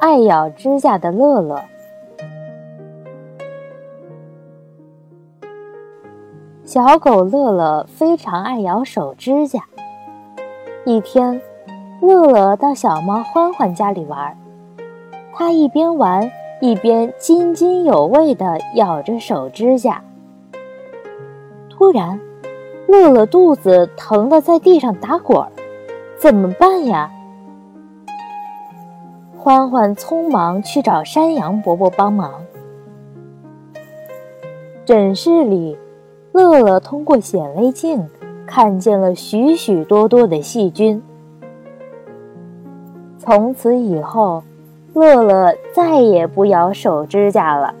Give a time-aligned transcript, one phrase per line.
[0.00, 1.60] 爱咬指甲的乐乐。
[6.62, 9.60] 小狗乐乐非常爱咬手指甲。
[10.84, 11.40] 一天，
[12.00, 14.38] 乐乐到小猫欢欢家里玩，
[15.34, 16.30] 它一边玩
[16.60, 20.00] 一边津津有味地咬着手指甲。
[21.68, 22.20] 突然，
[22.86, 25.50] 乐乐肚子疼得在地上打滚儿，
[26.16, 27.10] 怎么办呀？
[29.48, 32.44] 欢欢匆忙去找山羊伯伯帮忙。
[34.84, 35.78] 诊室里。
[36.32, 38.06] 乐乐通过显微镜
[38.46, 41.02] 看见了许许多多的细菌。
[43.16, 44.44] 从此以后，
[44.92, 47.74] 乐乐再也不咬手指甲了。